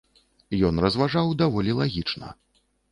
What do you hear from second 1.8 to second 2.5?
лагічна.